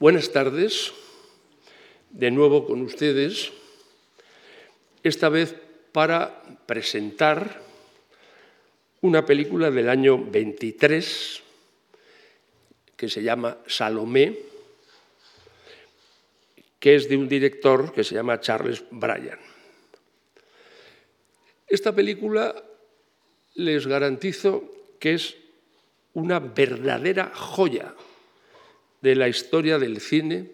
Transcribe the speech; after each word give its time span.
Buenas 0.00 0.32
tardes, 0.32 0.94
de 2.08 2.30
nuevo 2.30 2.64
con 2.64 2.80
ustedes, 2.80 3.52
esta 5.02 5.28
vez 5.28 5.54
para 5.92 6.42
presentar 6.64 7.60
una 9.02 9.26
película 9.26 9.70
del 9.70 9.90
año 9.90 10.16
23 10.16 11.42
que 12.96 13.10
se 13.10 13.22
llama 13.22 13.58
Salomé, 13.66 14.38
que 16.78 16.94
es 16.94 17.06
de 17.06 17.18
un 17.18 17.28
director 17.28 17.92
que 17.92 18.02
se 18.02 18.14
llama 18.14 18.40
Charles 18.40 18.82
Bryan. 18.90 19.38
Esta 21.68 21.94
película 21.94 22.56
les 23.52 23.86
garantizo 23.86 24.64
que 24.98 25.12
es 25.12 25.36
una 26.14 26.38
verdadera 26.38 27.30
joya 27.34 27.94
de 29.00 29.14
la 29.14 29.28
historia 29.28 29.78
del 29.78 30.00
cine, 30.00 30.50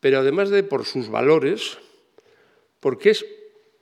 pero 0.00 0.18
además 0.18 0.50
de 0.50 0.62
por 0.62 0.84
sus 0.84 1.08
valores, 1.08 1.78
porque 2.80 3.10
es 3.10 3.26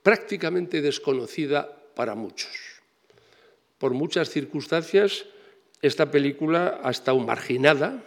prácticamente 0.03 0.81
desconocida 0.81 1.77
para 1.95 2.15
muchos. 2.15 2.51
Por 3.77 3.93
muchas 3.93 4.29
circunstancias, 4.29 5.25
esta 5.81 6.09
película 6.09 6.81
ha 6.83 6.89
estado 6.89 7.19
marginada, 7.19 8.03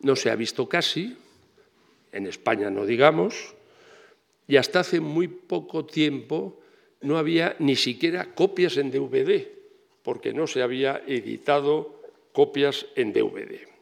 no 0.00 0.16
se 0.16 0.30
ha 0.30 0.36
visto 0.36 0.68
casi, 0.68 1.16
en 2.12 2.26
España 2.26 2.70
no 2.70 2.86
digamos, 2.86 3.54
y 4.48 4.56
hasta 4.56 4.80
hace 4.80 5.00
muy 5.00 5.28
poco 5.28 5.84
tiempo 5.84 6.60
no 7.02 7.18
había 7.18 7.56
ni 7.58 7.76
siquiera 7.76 8.34
copias 8.34 8.76
en 8.76 8.90
DVD, 8.90 9.48
porque 10.02 10.32
no 10.32 10.46
se 10.46 10.62
había 10.62 11.02
editado 11.06 12.00
copias 12.32 12.86
en 12.94 13.12
DVD. 13.12 13.75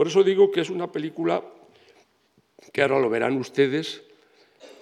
Por 0.00 0.08
eso 0.08 0.24
digo 0.24 0.50
que 0.50 0.62
es 0.62 0.70
una 0.70 0.90
película 0.90 1.44
que 2.72 2.80
ahora 2.80 2.98
lo 2.98 3.10
verán 3.10 3.36
ustedes, 3.36 4.00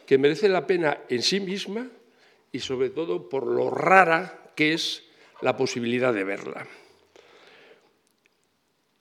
que 0.07 0.17
merece 0.17 0.49
la 0.49 0.65
pena 0.65 0.99
en 1.09 1.25
sí 1.25 1.41
misma 1.41 1.89
y 2.53 2.61
sobre 2.61 2.91
todo 2.91 3.29
por 3.29 3.45
lo 3.45 3.69
rara 3.69 4.53
que 4.55 4.75
es 4.75 5.03
la 5.41 5.57
posibilidad 5.57 6.15
de 6.15 6.23
verla. 6.23 6.69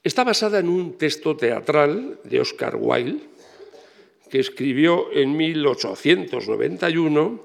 Está 0.02 0.23
basada 0.23 0.58
en 0.58 0.70
un 0.70 0.98
texto 0.98 1.38
teatral 1.38 2.20
de 2.23 2.40
Oscar 2.40 2.78
Wilde, 2.80 3.22
que 4.28 4.40
escribió 4.40 5.14
en 5.14 5.38
1891, 5.38 7.44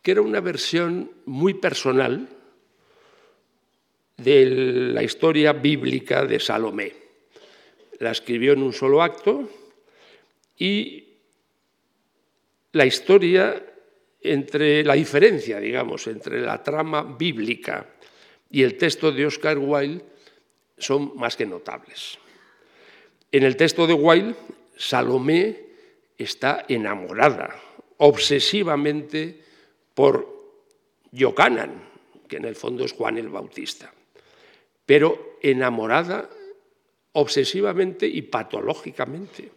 que 0.00 0.10
era 0.12 0.22
una 0.22 0.38
versión 0.38 1.10
muy 1.24 1.54
personal 1.54 2.28
de 4.16 4.46
la 4.94 5.02
historia 5.02 5.54
bíblica 5.54 6.24
de 6.24 6.38
Salomé 6.38 7.05
la 7.98 8.10
escribió 8.10 8.52
en 8.52 8.62
un 8.62 8.72
solo 8.72 9.02
acto 9.02 9.48
y 10.58 11.04
la 12.72 12.86
historia 12.86 13.62
entre 14.20 14.84
la 14.84 14.94
diferencia, 14.94 15.58
digamos, 15.60 16.06
entre 16.06 16.40
la 16.40 16.62
trama 16.62 17.02
bíblica 17.02 17.86
y 18.50 18.62
el 18.62 18.76
texto 18.76 19.12
de 19.12 19.26
Oscar 19.26 19.58
Wilde 19.58 20.04
son 20.78 21.16
más 21.16 21.36
que 21.36 21.46
notables. 21.46 22.18
En 23.32 23.42
el 23.42 23.56
texto 23.56 23.86
de 23.86 23.94
Wilde, 23.94 24.34
Salomé 24.76 25.66
está 26.18 26.64
enamorada 26.68 27.54
obsesivamente 27.98 29.42
por 29.94 30.36
Yocanan, 31.12 31.82
que 32.28 32.36
en 32.36 32.44
el 32.44 32.56
fondo 32.56 32.84
es 32.84 32.92
Juan 32.92 33.18
el 33.18 33.28
Bautista, 33.28 33.92
pero 34.84 35.38
enamorada 35.42 36.28
obsesivamente 37.16 38.06
y 38.06 38.22
patológicamente. 38.22 39.50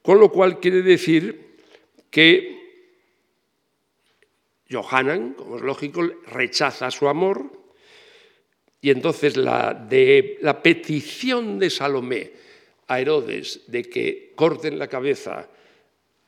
Con 0.00 0.18
lo 0.18 0.30
cual 0.32 0.58
quiere 0.58 0.82
decir 0.82 1.58
que 2.10 2.62
Johanan, 4.70 5.34
como 5.34 5.56
es 5.56 5.62
lógico, 5.62 6.02
rechaza 6.26 6.90
su 6.90 7.08
amor 7.08 7.44
y 8.80 8.90
entonces 8.90 9.36
la, 9.36 9.74
de, 9.74 10.38
la 10.40 10.62
petición 10.62 11.58
de 11.58 11.68
Salomé 11.68 12.32
a 12.88 13.00
Herodes 13.00 13.64
de 13.66 13.84
que 13.84 14.32
corten 14.34 14.78
la 14.78 14.88
cabeza 14.88 15.48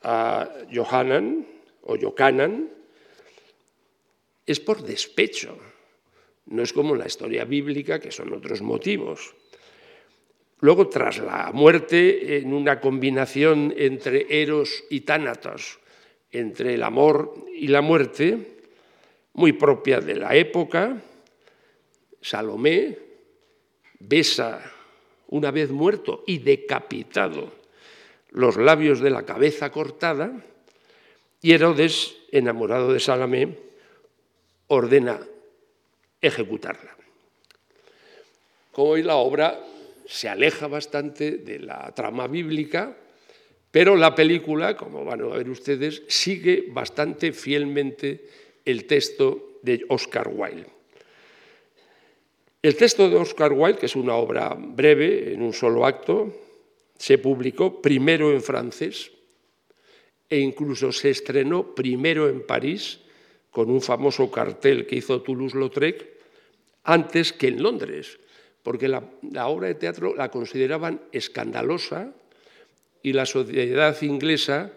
a 0.03 0.49
Johanan 0.73 1.47
o 1.83 1.97
Yocanan 1.97 2.69
es 4.45 4.61
por 4.61 4.83
despecho. 4.83 5.59
No 6.47 6.63
es 6.63 6.75
como 6.75 6.93
en 6.93 7.01
la 7.01 7.07
historia 7.07 7.47
bíblica, 7.47 7.99
que 7.99 8.13
son 8.13 8.35
otros 8.35 8.61
motivos. 8.61 9.35
Luego, 10.61 10.89
tras 10.89 11.19
la 11.19 11.51
muerte, 11.53 12.39
en 12.39 12.53
una 12.53 12.81
combinación 12.81 13.75
entre 13.77 14.43
Eros 14.43 14.85
y 14.89 15.01
Tánatos, 15.01 15.79
entre 16.31 16.75
el 16.75 16.83
amor 16.83 17.35
y 17.55 17.69
la 17.69 17.81
muerte, 17.81 18.55
muy 19.35 19.53
propia 19.53 20.01
de 20.01 20.17
la 20.17 20.35
época, 20.35 20.97
Salomé 22.21 22.99
besa, 23.99 24.73
una 25.29 25.51
vez 25.51 25.71
muerto 25.71 26.25
y 26.27 26.39
decapitado, 26.39 27.53
los 28.31 28.57
labios 28.57 29.01
de 29.01 29.11
la 29.11 29.25
cabeza 29.25 29.71
cortada, 29.71 30.33
y 31.43 31.53
Herodes, 31.53 32.17
enamorado 32.33 32.93
de 32.93 33.01
Salomé, 33.01 33.59
ordena 34.69 35.21
ejecutarla. 36.21 36.97
Como 38.73 38.91
hoy 38.91 39.03
la 39.03 39.17
obra 39.17 39.61
se 40.07 40.29
aleja 40.29 40.67
bastante 40.67 41.39
de 41.39 41.59
la 41.59 41.93
trama 41.95 42.27
bíblica, 42.27 42.97
pero 43.71 43.97
la 43.97 44.15
película, 44.15 44.77
como 44.77 45.05
van 45.05 45.23
a 45.23 45.27
ver 45.27 45.49
ustedes, 45.49 46.03
sigue 46.07 46.67
bastante 46.69 47.33
fielmente 47.33 48.29
el 48.65 48.87
texto 48.87 49.59
de 49.63 49.85
Oscar 49.89 50.29
Wilde. 50.33 50.67
El 52.63 52.77
texto 52.77 53.11
de 53.11 53.17
Oscar 53.17 53.53
Wilde, 53.53 53.79
que 53.79 53.87
es 53.87 53.97
una 53.97 54.15
obra 54.15 54.57
breve, 54.57 55.35
en 55.35 55.43
un 55.43 55.53
solo 55.53 55.85
acto, 55.85 56.33
se 56.97 57.19
publicó 57.19 57.83
primero 57.83 58.33
en 58.33 58.43
francés 58.43 59.11
e 60.31 60.39
incluso 60.39 60.93
se 60.93 61.11
estrenó 61.11 61.75
primero 61.75 62.29
en 62.29 62.47
París 62.47 63.01
con 63.51 63.71
un 63.71 63.83
famoso 63.83 64.31
cartel 64.31 64.87
que 64.87 64.97
hizo 64.97 65.21
Toulouse-Lautrec 65.21 66.09
antes 66.85 67.33
que 67.33 67.49
en 67.49 67.63
Londres 67.63 68.19
porque 68.65 68.89
la, 68.89 69.05
obra 69.47 69.69
de 69.69 69.75
teatro 69.77 70.17
la 70.17 70.31
consideraban 70.31 71.03
escandalosa 71.13 72.11
y 73.03 73.13
la 73.13 73.27
sociedad 73.27 74.01
inglesa 74.01 74.73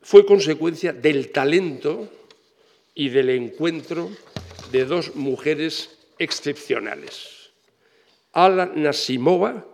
fue 0.00 0.24
consecuencia 0.24 0.92
del 0.92 1.30
talento 1.30 2.08
y 2.98 3.10
del 3.10 3.30
encuentro 3.30 4.10
de 4.72 4.84
dos 4.84 5.14
mujeres 5.14 5.96
excepcionales, 6.18 7.52
Ala 8.32 8.66
Nasimova 8.74 9.64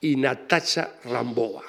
y 0.00 0.16
Natacha 0.16 0.98
Rambova. 1.04 1.62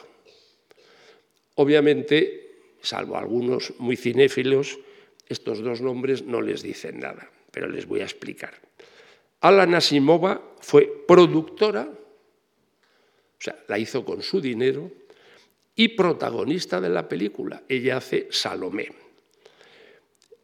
Obviamente, 1.54 2.74
salvo 2.82 3.18
algunos 3.18 3.72
muy 3.78 3.98
cinéfilos, 3.98 4.80
estos 5.28 5.62
dos 5.62 5.80
nombres 5.80 6.24
no 6.24 6.42
les 6.42 6.64
dicen 6.64 7.02
nada, 7.02 7.30
pero 7.52 7.70
les 7.70 7.86
voy 7.86 8.02
a 8.02 8.06
explicar. 8.06 8.56
Ala 9.42 9.68
Nasimova 9.68 10.42
fue 10.60 10.90
productora, 11.08 11.88
o 11.88 13.38
sea, 13.38 13.64
la 13.68 13.78
hizo 13.78 14.04
con 14.04 14.24
su 14.24 14.42
dinero, 14.42 14.90
y 15.76 15.90
protagonista 15.90 16.82
de 16.82 16.90
la 16.90 17.08
película. 17.08 17.62
Ella 17.70 17.98
hace 17.98 18.28
Salomé. 18.32 19.09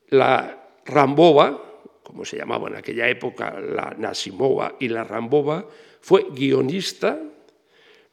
La 0.09 0.69
Rambova, 0.85 1.61
como 2.03 2.25
se 2.25 2.37
llamaba 2.37 2.69
en 2.69 2.75
aquella 2.75 3.09
época 3.09 3.59
la 3.59 3.95
Nasimova 3.97 4.75
y 4.79 4.87
la 4.87 5.03
Rambova, 5.03 5.65
fue 6.01 6.27
guionista, 6.31 7.19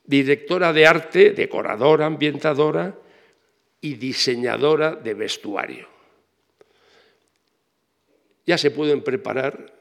directora 0.04 0.72
de 0.72 0.86
arte, 0.86 1.30
decoradora, 1.30 2.06
ambientadora 2.06 2.94
y 3.80 3.94
diseñadora 3.94 4.94
de 4.94 5.14
vestuario. 5.14 5.88
Ya 8.46 8.58
se 8.58 8.70
pueden 8.70 9.02
preparar 9.02 9.72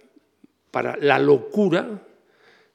para 0.69 0.97
la 0.97 1.19
locura 1.19 2.01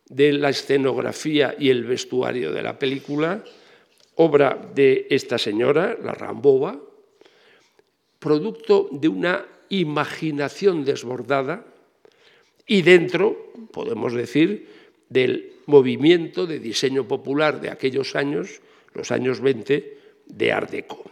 de 0.09 0.33
la 0.33 0.51
escenografía 0.51 1.55
y 1.59 1.71
el 1.71 1.85
vestuario 1.85 2.53
de 2.53 2.63
la 2.63 2.79
película, 2.79 3.43
obra 4.17 4.59
de 4.75 5.07
esta 5.11 5.39
señora, 5.39 5.97
la 6.03 6.13
Rambova, 6.13 6.79
producto 8.27 8.89
de 8.91 9.07
una 9.07 9.47
imaginación 9.69 10.85
desbordada 10.85 11.63
y 12.67 12.83
dentro, 12.83 13.55
podemos 13.71 14.15
decir, 14.15 14.67
del 15.09 15.63
movimiento 15.67 16.45
de 16.45 16.59
diseño 16.59 17.07
popular 17.07 17.61
de 17.61 17.71
aquellos 17.71 18.17
años, 18.17 18.59
los 18.95 19.13
años 19.13 19.39
20, 19.39 19.99
de 20.27 20.51
Art 20.51 20.73
Deco. 20.73 21.09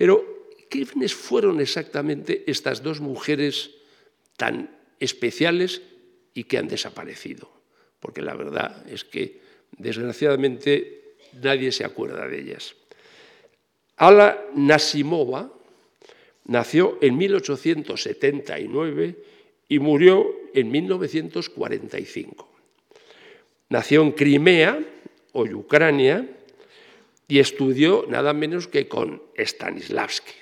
Pero, 0.00 0.48
¿quiénes 0.70 1.12
fueron 1.12 1.60
exactamente 1.60 2.44
estas 2.46 2.82
dos 2.82 3.00
mujeres 3.00 3.76
tan 4.38 4.80
especiales 4.98 5.82
y 6.32 6.44
que 6.44 6.56
han 6.56 6.68
desaparecido? 6.68 7.52
Porque 8.00 8.22
la 8.22 8.32
verdad 8.32 8.80
es 8.88 9.04
que, 9.04 9.42
desgraciadamente, 9.76 11.18
nadie 11.34 11.70
se 11.70 11.84
acuerda 11.84 12.26
de 12.26 12.40
ellas. 12.40 12.77
Ala 13.98 14.46
Nasimova, 14.54 15.58
Nació 16.48 16.98
en 17.02 17.16
1879 17.18 19.16
y 19.68 19.78
murió 19.78 20.34
en 20.54 20.70
1945. 20.70 22.48
Nació 23.68 24.00
en 24.02 24.12
Crimea, 24.12 24.78
hoy 25.32 25.52
Ucrania, 25.52 26.26
y 27.28 27.38
estudió 27.38 28.06
nada 28.08 28.32
menos 28.32 28.66
que 28.66 28.88
con 28.88 29.22
Stanislavski. 29.36 30.32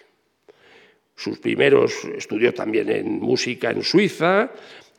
Sus 1.17 1.41
primeros 1.41 2.05
estudió 2.17 2.55
también 2.55 2.88
en 2.88 3.19
música 3.19 3.73
en 3.73 3.82
Suiza, 3.82 4.52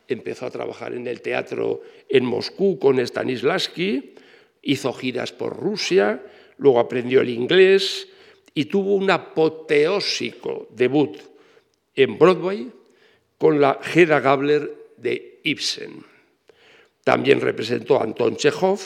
empezó 0.08 0.44
a 0.44 0.50
trabajar 0.50 0.92
en 0.92 1.06
el 1.06 1.22
teatro 1.22 1.80
en 2.06 2.26
Moscú 2.26 2.78
con 2.78 2.98
Stanislavski, 2.98 4.14
hizo 4.60 4.92
giras 4.92 5.32
por 5.32 5.56
Rusia, 5.56 6.22
luego 6.58 6.80
aprendió 6.80 7.22
el 7.22 7.30
inglés, 7.30 8.08
y 8.54 8.64
tuvo 8.66 8.94
un 8.94 9.10
apoteósico 9.10 10.68
debut 10.70 11.16
en 11.94 12.18
Broadway 12.18 12.70
con 13.36 13.60
la 13.60 13.80
Hedda 13.94 14.20
Gabler 14.20 14.70
de 14.96 15.40
Ibsen. 15.44 16.04
También 17.04 17.40
representó 17.40 17.98
a 17.98 18.04
Anton 18.04 18.36
Chekhov 18.36 18.80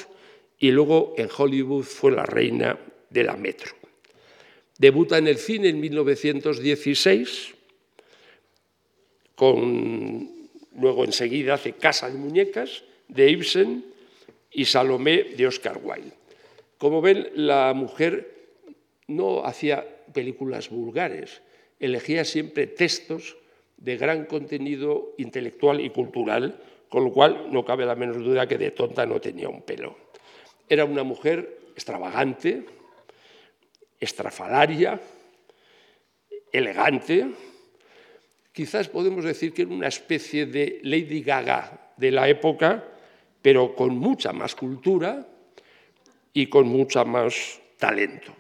y 0.59 0.71
luego 0.71 1.15
en 1.17 1.29
Hollywood 1.37 1.85
fue 1.85 2.13
la 2.13 2.25
reina 2.25 2.79
de 3.11 3.25
la 3.25 3.37
metro. 3.37 3.73
Debuta 4.79 5.19
en 5.19 5.29
el 5.29 5.39
cine 5.39 5.69
en 5.69 5.81
1916, 5.81 7.55
con, 9.35 10.29
luego 10.79 11.05
enseguida 11.05 11.55
hace 11.55 11.73
Casa 11.73 12.09
de 12.09 12.17
Muñecas 12.17 12.85
de 13.09 13.31
Ibsen 13.31 13.85
y 14.53 14.65
Salomé 14.65 15.25
de 15.37 15.47
Oscar 15.47 15.81
Wilde. 15.83 16.13
Como 16.79 17.01
ven, 17.01 17.29
la 17.35 17.73
mujer 17.75 18.32
no 19.17 19.45
hacía 19.45 19.85
películas 20.13 20.71
vulgares, 20.71 21.43
elegía 21.79 22.25
siempre 22.25 22.67
textos 22.67 23.37
de 23.77 23.97
gran 23.97 24.27
contenido 24.27 25.15
intelectual 25.19 25.81
y 25.81 25.91
cultural, 25.91 26.61
con 26.89 27.05
lo 27.05 27.13
cual 27.13 27.49
no 27.51 27.65
cabe 27.65 27.85
la 27.85 27.97
menor 27.97 28.23
duda 28.23 28.47
que 28.47 28.59
de 28.59 28.71
tonta 28.71 29.05
no 29.07 29.21
tenía 29.21 29.49
un 29.49 29.63
pelo. 29.63 29.97
Era 30.69 30.85
una 30.85 31.03
mujer 31.03 31.59
extravagante, 31.75 32.65
estrafalaria, 33.99 35.01
elegante. 36.53 37.27
Quizás 38.53 38.89
podemos 38.89 39.25
decir 39.25 39.53
que 39.53 39.63
era 39.63 39.73
una 39.73 39.89
especie 39.89 40.47
de 40.47 40.81
Lady 40.83 41.23
Gaga 41.23 41.93
de 41.97 42.11
la 42.11 42.29
época, 42.29 42.85
pero 43.41 43.75
con 43.75 43.97
mucha 43.97 44.33
más 44.33 44.55
cultura 44.55 45.27
y 46.33 46.47
con 46.47 46.69
mucha 46.69 47.05
más 47.05 47.61
talento. 47.79 48.33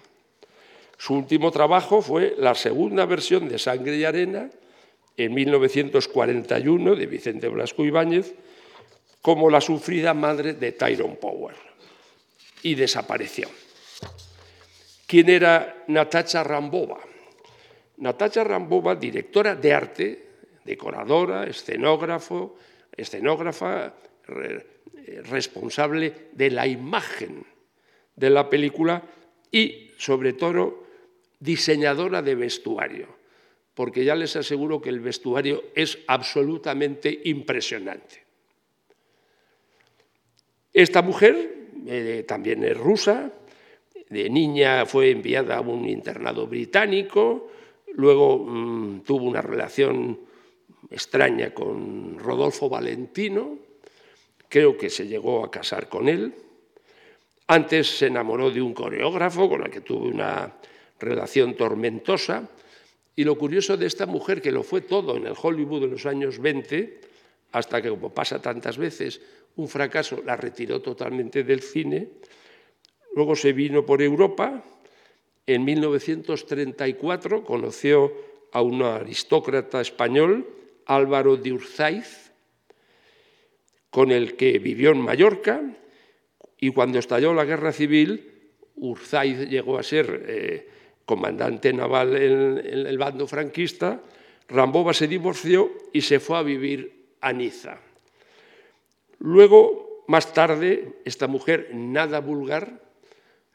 Su 1.03 1.15
último 1.15 1.51
trabajo 1.51 2.01
fue 2.01 2.37
la 2.39 2.55
segunda 2.55 3.07
versión 3.07 3.49
de 3.49 3.59
Sangre 3.59 3.97
y 3.97 4.05
Arena, 4.05 4.49
en 5.17 5.35
1941, 5.35 6.95
de 6.95 7.07
Vicente 7.07 7.49
Blasco 7.49 7.85
Ibáñez, 7.85 8.37
como 9.21 9.51
la 9.51 9.61
sufrida 9.61 10.15
madre 10.15 10.55
de 10.55 10.71
Tyrone 10.71 11.17
Power. 11.17 11.57
Y 12.63 12.77
desapareció. 12.77 13.49
¿Quién 15.05 15.29
era 15.29 15.83
Natacha 15.89 16.45
Rambova? 16.45 17.01
Natacha 17.97 18.45
Rambova, 18.45 18.95
directora 18.95 19.57
de 19.57 19.75
arte, 19.75 20.29
decoradora, 20.65 21.43
escenógrafo, 21.49 22.55
escenógrafa, 22.97 23.93
responsable 25.25 26.29
de 26.31 26.51
la 26.53 26.69
imagen 26.69 27.45
de 28.15 28.31
la 28.31 28.49
película 28.49 29.03
y, 29.51 29.91
sobre 29.99 30.35
todo, 30.35 30.82
diseñadora 31.43 32.23
de 32.23 32.37
vestuario, 32.39 33.09
porque 33.75 34.05
ya 34.05 34.15
les 34.15 34.37
aseguro 34.37 34.81
que 34.81 34.91
el 34.91 35.01
vestuario 35.01 35.75
es 35.75 35.99
absolutamente 36.07 37.11
impresionante. 37.25 38.23
Esta 40.73 41.03
mujer 41.03 41.67
eh, 41.87 42.25
también 42.27 42.63
es 42.63 42.77
rusa, 42.77 43.33
de 44.09 44.31
niña 44.31 44.87
fue 44.87 45.11
enviada 45.11 45.57
a 45.57 45.61
un 45.61 45.89
internado 45.89 46.47
británico, 46.47 47.51
luego 47.95 48.39
mm, 48.39 49.01
tuvo 49.01 49.25
una 49.25 49.43
relación 49.43 50.21
extraña 50.91 51.53
con 51.53 52.19
Rodolfo 52.19 52.69
Valentino, 52.69 53.59
creo 54.49 54.77
que 54.77 54.91
se 54.91 55.09
llegó 55.09 55.45
a 55.45 55.51
casar 55.51 55.89
con 55.89 56.09
él. 56.09 56.33
Antes 57.49 57.99
se 57.99 58.07
enamoró 58.07 58.51
de 58.51 58.63
un 58.63 58.73
coreógrafo 58.73 59.49
con 59.49 59.63
el 59.65 59.71
que 59.71 59.81
tuvo 59.81 60.07
una 60.07 60.55
relación 61.03 61.55
tormentosa. 61.55 62.49
Y 63.15 63.25
lo 63.25 63.37
curioso 63.37 63.77
de 63.77 63.87
esta 63.87 64.07
mujer, 64.07 64.41
que 64.41 64.51
lo 64.51 64.63
fue 64.63 64.81
todo 64.81 65.17
en 65.17 65.27
el 65.27 65.35
Hollywood 65.41 65.83
de 65.83 65.89
los 65.89 66.07
años 66.07 66.39
20, 66.39 67.01
hasta 67.53 67.83
que, 67.83 67.91
como 67.91 68.15
pasa 68.15 68.41
tantas 68.41 68.79
veces, 68.79 69.21
un 69.57 69.69
fracaso 69.69 70.23
la 70.25 70.37
retiró 70.37 70.81
totalmente 70.81 71.45
del 71.45 71.61
cine, 71.61 72.09
luego 73.15 73.37
se 73.37 73.53
vino 73.53 73.85
por 73.85 74.01
Europa, 74.01 74.65
en 75.47 75.65
1934 75.65 77.45
conoció 77.45 78.13
a 78.53 78.63
un 78.63 78.83
aristócrata 78.83 79.81
español, 79.81 80.49
Álvaro 80.87 81.37
de 81.37 81.53
Urzaiz, 81.53 82.33
con 83.91 84.11
el 84.11 84.37
que 84.37 84.59
vivió 84.59 84.93
en 84.93 85.01
Mallorca, 85.01 85.63
y 86.59 86.71
cuando 86.71 86.99
estalló 86.99 87.35
la 87.35 87.45
guerra 87.45 87.73
civil, 87.73 88.53
Urzaiz 88.77 89.49
llegó 89.49 89.79
a 89.79 89.83
ser 89.83 90.25
eh, 90.27 90.69
comandante 91.05 91.73
naval 91.73 92.17
en, 92.17 92.87
el 92.87 92.99
bando 92.99 93.27
franquista, 93.27 94.01
Rambova 94.49 94.93
se 94.93 95.09
divorció 95.09 95.71
y 95.93 96.01
se 96.01 96.21
fue 96.21 96.39
a 96.39 96.43
vivir 96.43 97.17
a 97.21 97.33
Niza. 97.33 97.79
Luego, 99.21 100.05
más 100.09 100.33
tarde, 100.33 101.01
esta 101.05 101.27
mujer 101.27 101.71
nada 101.73 102.21
vulgar, 102.21 102.81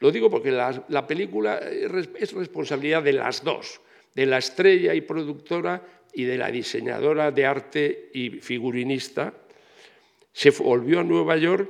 lo 0.00 0.10
digo 0.10 0.30
porque 0.30 0.50
la, 0.50 1.06
película 1.06 1.58
es 1.58 2.32
responsabilidad 2.32 3.02
de 3.02 3.12
las 3.12 3.42
dos, 3.44 3.80
de 4.14 4.26
la 4.26 4.38
estrella 4.38 4.94
y 4.94 5.00
productora 5.00 5.82
y 6.12 6.24
de 6.24 6.38
la 6.38 6.50
diseñadora 6.50 7.30
de 7.30 7.46
arte 7.46 8.10
y 8.14 8.30
figurinista, 8.30 9.34
se 10.32 10.50
volvió 10.50 11.00
a 11.00 11.04
Nueva 11.04 11.36
York 11.36 11.68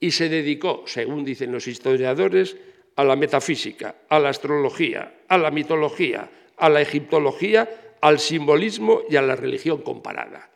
y 0.00 0.10
se 0.10 0.28
dedicó, 0.28 0.84
según 0.86 1.24
dicen 1.24 1.52
los 1.52 1.66
historiadores, 1.66 2.56
a 2.96 3.04
la 3.04 3.16
metafísica, 3.16 3.94
a 4.08 4.18
la 4.18 4.30
astrología, 4.30 5.20
a 5.28 5.38
la 5.38 5.50
mitología, 5.50 6.28
a 6.56 6.68
la 6.68 6.80
egiptología, 6.80 7.96
al 8.00 8.18
simbolismo 8.18 9.02
y 9.08 9.16
a 9.16 9.22
la 9.22 9.36
religión 9.36 9.82
comparada. 9.82 10.50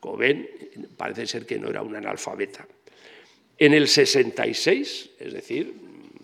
Como 0.00 0.18
parece 0.96 1.26
ser 1.26 1.46
que 1.46 1.58
no 1.58 1.70
era 1.70 1.82
una 1.82 1.98
analfabeta. 1.98 2.66
En 3.56 3.74
el 3.74 3.86
66, 3.86 5.10
es 5.20 5.32
decir, 5.32 5.72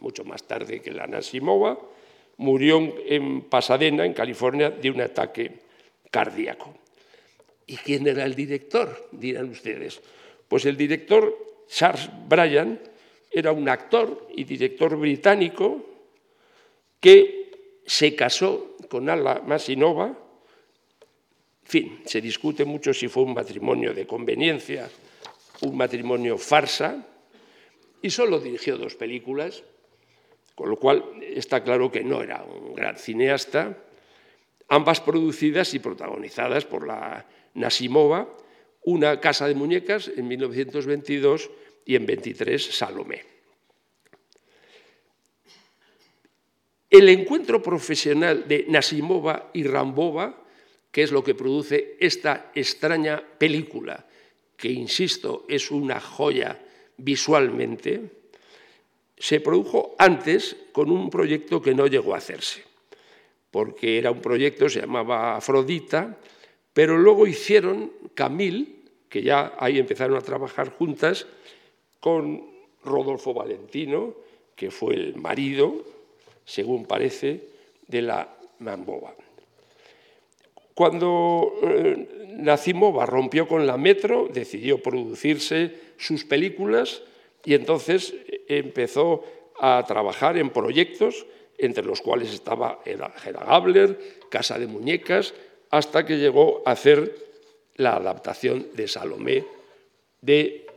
mucho 0.01 0.25
más 0.25 0.43
tarde 0.43 0.81
que 0.81 0.91
la 0.91 1.07
Nasimova, 1.07 1.79
murió 2.39 2.95
en 3.07 3.43
Pasadena, 3.43 4.05
en 4.05 4.15
California, 4.15 4.71
de 4.71 4.91
un 4.91 5.01
ataque 5.01 5.53
cardíaco. 6.11 6.75
¿Y 7.67 7.77
quién 7.77 8.07
era 8.07 8.25
el 8.25 8.35
director? 8.35 9.09
Dirán 9.13 9.51
ustedes. 9.51 10.01
Pues 10.49 10.65
el 10.65 10.77
director, 10.77 11.65
Charles 11.69 12.09
Bryan, 12.29 12.81
era 13.39 13.53
un 13.53 13.69
actor 13.69 14.29
y 14.35 14.45
director 14.45 14.97
británico 14.97 15.85
que 17.01 17.81
se 17.87 18.15
casó 18.15 18.77
con 18.89 19.09
Ala 19.09 19.43
Masinova. 19.47 20.07
En 20.07 21.69
fin, 21.69 22.01
se 22.05 22.21
discute 22.21 22.65
mucho 22.65 22.93
si 22.93 23.09
fue 23.09 23.23
un 23.23 23.35
matrimonio 23.35 23.95
de 23.95 24.07
conveniencia, 24.07 24.89
un 25.63 25.77
matrimonio 25.77 26.39
farsa, 26.39 27.07
y 28.01 28.11
solo 28.11 28.39
dirigió 28.39 28.77
dos 28.77 28.95
películas, 28.95 29.63
con 30.55 30.71
lo 30.71 30.77
cual 30.77 31.05
está 31.23 31.63
claro 31.63 31.91
que 31.91 32.03
no 32.03 32.23
era 32.23 32.43
un 32.43 32.75
gran 32.75 32.97
cineasta, 32.97 33.77
ambas 34.69 35.01
producidas 35.01 35.75
y 35.75 35.79
protagonizadas 35.79 36.65
por 36.65 36.87
la 36.87 37.27
Nasimova, 37.55 38.29
una 38.85 39.21
casa 39.21 39.47
de 39.47 39.55
muñecas 39.55 40.09
en 40.09 40.29
1922 40.29 41.51
y 41.89 41.97
en 41.97 42.05
23 42.05 42.63
Salomé. 42.63 43.25
El 46.91 47.09
encuentro 47.09 47.63
profesional 47.63 48.47
de 48.47 48.67
Nasimova 48.69 49.51
y 49.55 49.65
Rambova, 49.65 50.45
que 50.93 51.03
es 51.03 51.13
lo 51.13 51.25
que 51.25 51.35
produce 51.35 51.97
esta 51.99 52.53
extraña 52.55 53.23
película, 53.39 54.07
que, 54.57 54.71
insisto, 54.71 55.47
es 55.49 55.71
una 55.71 55.99
joya 55.99 56.61
visualmente, 56.99 58.03
se 59.17 59.41
produjo 59.41 59.97
antes 59.99 60.57
con 60.73 60.91
un 60.91 61.09
proyecto 61.09 61.63
que 61.63 61.75
no 61.75 61.87
llegó 61.87 62.15
a 62.15 62.19
hacerse, 62.19 62.65
porque 63.51 63.97
era 63.99 64.11
un 64.11 64.21
proyecto, 64.21 64.69
se 64.69 64.81
llamaba 64.81 65.37
Afrodita, 65.37 66.19
pero 66.75 66.99
luego 66.99 67.27
hicieron 67.27 67.93
Camille, 68.15 68.77
que 69.09 69.23
ya 69.23 69.55
ahí 69.59 69.79
empezaron 69.79 70.19
a 70.19 70.23
trabajar 70.23 70.71
juntas, 70.71 71.27
con 72.01 72.45
Rodolfo 72.85 73.35
Valentino, 73.35 74.15
que 74.55 74.71
fue 74.71 74.95
el 74.95 75.17
marido, 75.17 75.85
según 76.45 76.87
parece, 76.87 77.41
de 77.87 78.03
la 78.03 78.37
Mambova. 78.59 79.15
Cuando 80.75 81.55
eh, 81.63 82.29
Nacimova 82.37 83.05
rompió 83.05 83.49
con 83.49 83.67
la 83.67 83.77
Metro, 83.77 84.29
decidió 84.33 84.81
producirse 84.81 85.75
sus 85.97 86.25
películas 86.25 87.03
y 87.45 87.55
entonces 87.55 88.15
empezó 88.47 89.25
a 89.61 89.85
trabajar 89.87 90.39
en 90.39 90.51
proyectos, 90.51 91.27
entre 91.59 91.85
los 91.85 92.01
cuales 92.01 92.33
estaba 92.33 92.81
Hedda 92.85 93.13
Gabler, 93.45 93.99
Casa 94.31 94.59
de 94.59 94.69
Muñecas, 94.69 95.35
hasta 95.71 96.07
que 96.07 96.19
llegó 96.19 96.63
a 96.65 96.73
hacer 96.73 97.13
la 97.75 97.97
adaptación 97.97 98.69
de 98.75 98.87
Salomé 98.87 99.45
de 100.21 100.68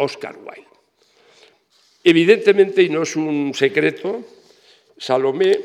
Oscar 0.00 0.36
Wilde. 0.38 0.66
Evidentemente, 2.02 2.82
y 2.82 2.88
no 2.88 3.02
es 3.02 3.14
un 3.16 3.52
secreto, 3.54 4.24
Salomé 4.96 5.60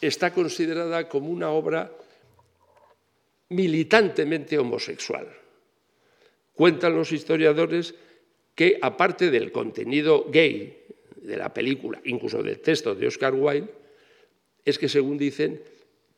está 0.00 0.34
considerada 0.34 1.08
como 1.08 1.30
una 1.30 1.50
obra 1.50 1.92
militantemente 3.50 4.58
homosexual. 4.58 5.28
Cuentan 6.54 6.96
los 6.96 7.12
historiadores 7.12 7.94
que, 8.54 8.78
aparte 8.82 9.30
del 9.30 9.52
contenido 9.52 10.26
gay 10.28 10.84
de 11.16 11.36
la 11.36 11.54
película, 11.54 12.00
incluso 12.04 12.42
del 12.42 12.60
texto 12.60 12.94
de 12.94 13.06
Oscar 13.06 13.34
Wilde, 13.34 13.70
es 14.64 14.78
que, 14.78 14.88
según 14.88 15.16
dicen, 15.16 15.62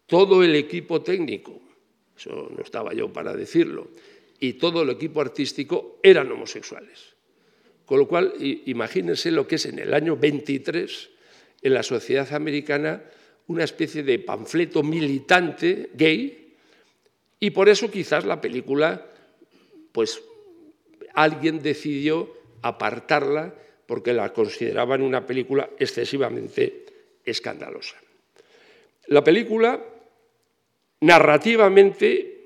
todo 0.06 0.42
el 0.42 0.54
equipo 0.54 1.02
técnico, 1.02 1.60
eso 2.16 2.48
no 2.56 2.62
estaba 2.62 2.94
yo 2.94 3.12
para 3.12 3.34
decirlo, 3.34 3.88
y 4.40 4.54
todo 4.54 4.82
el 4.82 4.90
equipo 4.90 5.20
artístico 5.20 5.98
eran 6.02 6.30
homosexuales. 6.30 7.14
Con 7.84 7.98
lo 7.98 8.08
cual, 8.08 8.34
imagínense 8.38 9.30
lo 9.30 9.46
que 9.46 9.56
es 9.56 9.66
en 9.66 9.78
el 9.78 9.94
año 9.94 10.16
23, 10.16 11.10
en 11.62 11.74
la 11.74 11.82
sociedad 11.82 12.32
americana, 12.34 13.02
una 13.46 13.64
especie 13.64 14.02
de 14.02 14.18
panfleto 14.18 14.82
militante 14.82 15.90
gay, 15.94 16.54
y 17.40 17.50
por 17.50 17.68
eso 17.68 17.90
quizás 17.90 18.24
la 18.24 18.40
película, 18.40 19.06
pues 19.92 20.20
alguien 21.14 21.62
decidió 21.62 22.32
apartarla 22.62 23.54
porque 23.86 24.12
la 24.12 24.32
consideraban 24.32 25.02
una 25.02 25.24
película 25.24 25.70
excesivamente 25.78 26.84
escandalosa. 27.24 27.96
La 29.06 29.24
película 29.24 29.82
narrativamente 31.00 32.37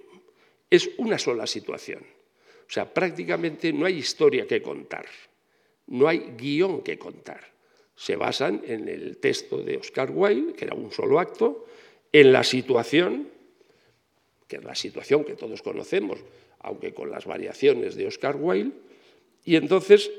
es 0.73 0.89
una 0.97 1.19
sola 1.19 1.47
situación. 1.47 2.01
O 2.01 2.73
sea, 2.73 2.89
prácticamente 2.89 3.75
no 3.75 3.85
hay 3.85 3.99
historia 3.99 4.47
que 4.47 4.63
contar, 4.63 5.05
no 5.89 6.09
hay 6.09 6.33
guion 6.35 6.81
que 6.83 6.99
contar. 6.99 7.45
Se 7.95 8.17
basan 8.17 8.63
en 8.65 8.89
el 8.89 9.19
texto 9.19 9.59
de 9.59 9.77
Oscar 9.77 10.11
Wilde, 10.11 10.55
que 10.55 10.65
era 10.65 10.75
un 10.75 10.91
solo 10.91 11.21
acto, 11.21 11.67
en 12.11 12.33
la 12.33 12.43
situación, 12.43 13.29
que 14.49 14.57
es 14.57 14.65
la 14.65 14.75
situación 14.75 15.25
que 15.25 15.35
todos 15.35 15.61
conocemos, 15.61 16.19
aunque 16.61 16.95
con 16.95 17.11
las 17.11 17.27
variaciones 17.27 17.95
de 17.95 18.07
Oscar 18.07 18.37
Wilde, 18.37 18.73
y 19.45 19.57
entonces 19.57 20.11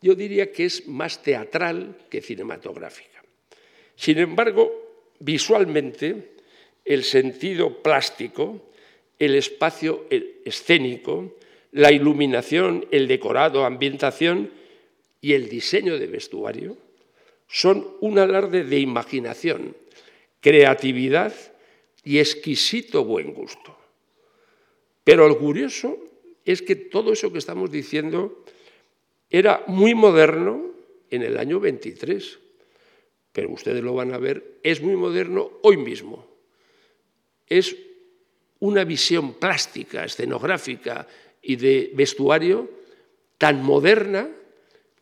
yo 0.00 0.14
diría 0.14 0.50
que 0.50 0.64
es 0.64 0.88
más 0.88 1.22
teatral 1.22 2.06
que 2.08 2.22
cinematográfica. 2.22 3.22
Sin 3.94 4.16
embargo, 4.16 5.12
visualmente, 5.18 6.36
el 6.82 7.04
sentido 7.04 7.82
plástico, 7.82 8.70
el 9.18 9.34
espacio 9.34 10.06
escénico, 10.44 11.36
la 11.72 11.92
iluminación, 11.92 12.86
el 12.90 13.08
decorado, 13.08 13.64
ambientación 13.64 14.50
y 15.20 15.32
el 15.32 15.48
diseño 15.48 15.98
de 15.98 16.06
vestuario 16.06 16.76
son 17.48 17.86
un 18.00 18.18
alarde 18.18 18.64
de 18.64 18.80
imaginación, 18.80 19.76
creatividad 20.40 21.34
y 22.04 22.18
exquisito 22.18 23.04
buen 23.04 23.32
gusto. 23.32 23.76
Pero 25.04 25.28
lo 25.28 25.38
curioso 25.38 25.98
es 26.44 26.62
que 26.62 26.76
todo 26.76 27.12
eso 27.12 27.32
que 27.32 27.38
estamos 27.38 27.70
diciendo 27.70 28.44
era 29.30 29.64
muy 29.66 29.94
moderno 29.94 30.70
en 31.10 31.22
el 31.22 31.38
año 31.38 31.60
23, 31.60 32.38
pero 33.32 33.50
ustedes 33.50 33.82
lo 33.82 33.94
van 33.94 34.12
a 34.14 34.18
ver, 34.18 34.58
es 34.62 34.80
muy 34.80 34.96
moderno 34.96 35.50
hoy 35.62 35.76
mismo. 35.76 36.26
Es 37.48 37.76
una 38.66 38.84
visión 38.84 39.34
plástica, 39.34 40.04
escenográfica 40.04 41.06
y 41.40 41.54
de 41.54 41.92
vestuario 41.94 42.68
tan 43.38 43.62
moderna 43.62 44.28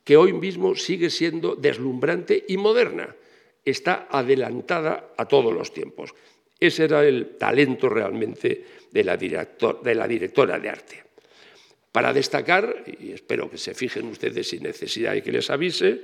que 0.04 0.16
hoy 0.16 0.34
mismo 0.34 0.76
sigue 0.76 1.08
siendo 1.08 1.56
deslumbrante 1.56 2.44
y 2.46 2.58
moderna. 2.58 3.16
Está 3.64 4.06
adelantada 4.10 5.14
a 5.16 5.24
todos 5.24 5.54
los 5.54 5.72
tiempos. 5.72 6.14
Ese 6.60 6.84
era 6.84 7.02
el 7.04 7.36
talento 7.38 7.88
realmente 7.88 8.64
de 8.92 9.02
la, 9.02 9.16
directora 9.16 10.58
de 10.58 10.68
arte. 10.68 11.02
Para 11.90 12.12
destacar, 12.12 12.84
y 13.00 13.12
espero 13.12 13.50
que 13.50 13.56
se 13.56 13.74
fijen 13.74 14.08
ustedes 14.08 14.48
sin 14.48 14.62
necesidad 14.62 15.14
de 15.14 15.22
que 15.22 15.32
les 15.32 15.48
avise, 15.48 16.02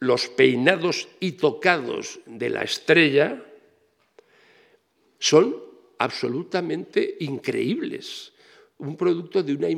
los 0.00 0.28
peinados 0.28 1.08
y 1.20 1.32
tocados 1.32 2.18
de 2.26 2.50
la 2.50 2.62
estrella 2.62 3.44
son 5.18 5.67
absolutamente 5.98 7.16
increíbles, 7.20 8.32
un 8.78 8.96
producto 8.96 9.42
de 9.42 9.54
una 9.54 9.68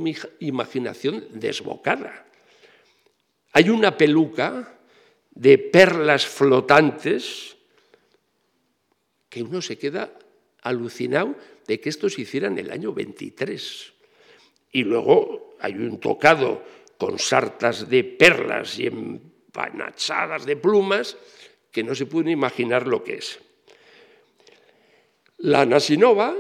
imaginación 0.41 1.27
desbocada. 1.33 2.27
Hay 3.53 3.71
una 3.71 3.97
peluca 3.97 4.79
de 5.31 5.59
perlas 5.59 6.27
flotantes 6.27 7.57
que 9.29 9.43
uno 9.43 9.63
se 9.63 9.79
queda 9.79 10.13
alucinado 10.63 11.35
de 11.67 11.81
que 11.81 11.89
esto 11.89 12.11
se 12.11 12.23
hiciera 12.23 12.49
en 12.49 12.59
el 12.59 12.71
año 12.71 12.93
23. 12.93 13.93
Y 14.73 14.85
luego 14.85 15.57
hay 15.61 15.75
un 15.75 15.99
tocado 15.99 16.63
con 16.99 17.19
sartas 17.19 17.89
de 17.89 18.05
perlas 18.05 18.79
y 18.79 18.87
empanachadas 18.87 20.45
de 20.45 20.57
plumas 20.57 21.17
que 21.73 21.83
no 21.83 21.95
se 21.95 22.07
pueden 22.07 22.31
imaginar 22.31 22.87
lo 22.87 23.03
que 23.03 23.15
es. 23.15 23.41
La 25.43 25.65
Nasinova, 25.65 26.37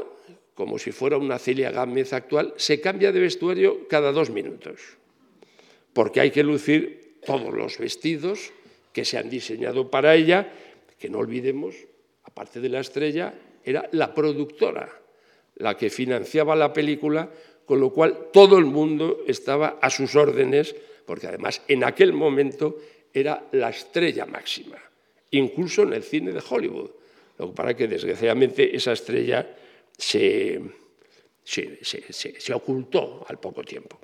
como 0.54 0.78
si 0.78 0.92
fuera 0.92 1.16
una 1.16 1.38
Celia 1.38 1.71
Gámez 1.71 2.12
actual, 2.12 2.54
se 2.57 2.80
cambia 2.80 3.12
de 3.12 3.21
vestuario 3.21 3.88
cada 3.88 4.12
dos 4.12 4.30
minutos, 4.30 4.80
porque 5.92 6.21
hay 6.21 6.30
que 6.30 6.42
lucir 6.42 7.16
todos 7.25 7.54
los 7.54 7.78
vestidos 7.78 8.52
que 8.92 9.04
se 9.04 9.19
han 9.19 9.30
diseñado 9.30 9.90
para 9.90 10.14
ella, 10.14 10.52
que 10.99 11.09
no 11.09 11.19
olvidemos, 11.19 11.75
aparte 12.25 12.61
de 12.61 12.69
la 12.69 12.80
estrella, 12.80 13.35
era 13.64 13.88
la 13.92 14.14
productora 14.14 15.00
la 15.57 15.76
que 15.76 15.90
financiaba 15.90 16.57
la 16.57 16.73
película 16.73 17.30
con 17.64 17.80
lo 17.80 17.90
cual 17.90 18.28
todo 18.33 18.59
el 18.59 18.64
mundo 18.64 19.23
estaba 19.26 19.78
a 19.80 19.90
sus 19.90 20.16
órdenes, 20.16 20.75
porque 21.07 21.28
además 21.28 21.62
en 21.69 21.85
aquel 21.85 22.12
momento 22.12 22.78
era 23.12 23.47
la 23.52 23.71
estrella 23.71 24.26
máxima, 24.26 24.76
incluso 25.30 25.83
en 25.83 25.92
el 25.92 26.02
cine 26.02 26.33
de 26.33 26.42
Hollywood. 26.49 26.90
Lo 27.40 27.49
que 27.49 27.54
para 27.56 27.73
que 27.75 27.88
desgraciadamente 27.88 28.76
esa 28.76 28.92
estrella 28.92 29.49
se, 29.97 30.61
se, 31.42 32.52
ocultó 32.52 33.25
al 33.26 33.40
poco 33.40 33.64
tiempo. 33.64 33.99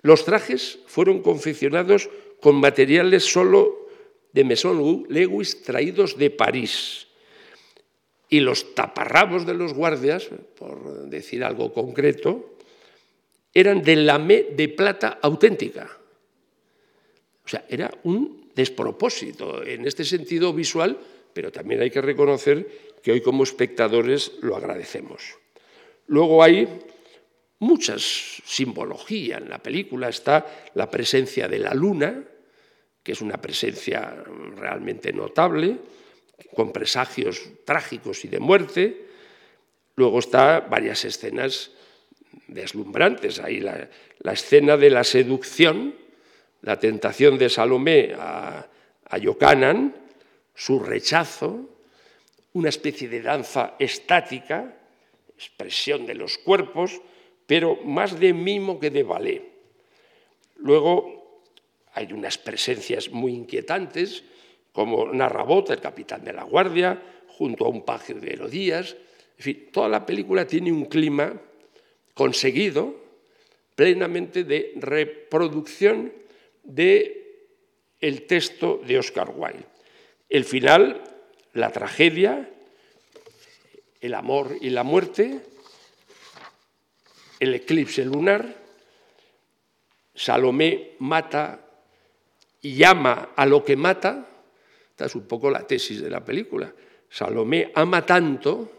Los 0.00 0.24
trajes 0.24 0.78
fueron 0.86 1.20
confeccionados 1.20 2.08
con 2.40 2.56
materiales 2.56 3.24
solo 3.24 3.88
de 4.32 4.44
Maison 4.44 5.04
Lewis 5.10 5.60
traídos 5.60 6.16
de 6.16 6.30
París. 6.30 7.08
Y 8.30 8.40
los 8.40 8.74
taparrabos 8.74 9.44
de 9.44 9.52
los 9.52 9.74
guardias, 9.74 10.30
por 10.56 11.10
decir 11.10 11.44
algo 11.44 11.74
concreto, 11.74 12.56
eran 13.52 13.82
de 13.82 13.96
lamé 13.96 14.46
de 14.56 14.68
plata 14.70 15.18
auténtica. 15.20 15.90
O 17.44 17.48
sea, 17.48 17.66
era 17.68 17.90
un 18.04 18.48
despropósito 18.54 19.62
en 19.62 19.84
este 19.86 20.04
sentido 20.04 20.54
visual, 20.54 20.96
pero 21.40 21.52
también 21.52 21.80
hay 21.80 21.88
que 21.88 22.02
reconocer 22.02 22.68
que 23.02 23.12
hoy 23.12 23.22
como 23.22 23.44
espectadores 23.44 24.32
lo 24.42 24.56
agradecemos. 24.56 25.38
Luego 26.08 26.42
hay 26.42 26.68
muchas 27.60 28.42
simbología 28.44 29.38
en 29.38 29.48
la 29.48 29.56
película. 29.56 30.10
Está 30.10 30.44
la 30.74 30.90
presencia 30.90 31.48
de 31.48 31.58
la 31.58 31.72
luna, 31.72 32.22
que 33.02 33.12
es 33.12 33.22
una 33.22 33.40
presencia 33.40 34.22
realmente 34.54 35.14
notable, 35.14 35.78
con 36.54 36.72
presagios 36.72 37.40
trágicos 37.64 38.22
y 38.26 38.28
de 38.28 38.38
muerte. 38.38 39.06
Luego 39.96 40.18
está 40.18 40.60
varias 40.60 41.06
escenas 41.06 41.70
deslumbrantes. 42.48 43.40
Ahí 43.40 43.60
la, 43.60 43.88
escena 44.30 44.76
de 44.76 44.90
la 44.90 45.04
seducción, 45.04 45.94
la 46.60 46.78
tentación 46.78 47.38
de 47.38 47.48
Salomé 47.48 48.12
a, 48.14 48.68
a 49.08 49.18
su 50.60 50.78
rechazo, 50.78 51.70
una 52.52 52.68
especie 52.68 53.08
de 53.08 53.22
danza 53.22 53.76
estática, 53.78 54.76
expresión 55.34 56.04
de 56.04 56.14
los 56.14 56.36
cuerpos, 56.36 57.00
pero 57.46 57.76
más 57.76 58.20
de 58.20 58.34
mimo 58.34 58.78
que 58.78 58.90
de 58.90 59.02
ballet. 59.02 59.42
Luego 60.56 61.40
hay 61.94 62.12
unas 62.12 62.36
presencias 62.36 63.08
muy 63.08 63.32
inquietantes, 63.32 64.22
como 64.72 65.10
Narrabot, 65.10 65.70
el 65.70 65.80
capitán 65.80 66.24
de 66.24 66.34
la 66.34 66.44
guardia, 66.44 67.00
junto 67.28 67.64
a 67.64 67.70
un 67.70 67.82
paje 67.82 68.12
de 68.12 68.34
Herodías. 68.34 68.98
En 69.38 69.42
fin, 69.42 69.68
toda 69.72 69.88
la 69.88 70.04
película 70.04 70.46
tiene 70.46 70.70
un 70.70 70.84
clima 70.84 71.40
conseguido 72.12 72.96
plenamente 73.74 74.44
de 74.44 74.74
reproducción 74.76 76.12
de 76.64 77.16
texto 78.28 78.82
de 78.84 78.98
Oscar 78.98 79.32
Wilde. 79.34 79.69
El 80.30 80.44
final, 80.44 81.02
la 81.54 81.72
tragedia, 81.72 82.48
el 84.00 84.14
amor 84.14 84.56
y 84.60 84.70
la 84.70 84.84
muerte, 84.84 85.40
el 87.40 87.54
eclipse 87.54 88.04
lunar, 88.04 88.60
Salomé 90.14 90.92
mata 91.00 91.66
y 92.62 92.76
llama 92.76 93.30
a 93.34 93.44
lo 93.44 93.64
que 93.64 93.74
mata, 93.74 94.28
esta 94.90 95.06
es 95.06 95.14
un 95.16 95.26
poco 95.26 95.50
la 95.50 95.66
tesis 95.66 96.00
de 96.00 96.10
la 96.10 96.24
película, 96.24 96.72
Salomé 97.08 97.72
ama 97.74 98.06
tanto 98.06 98.70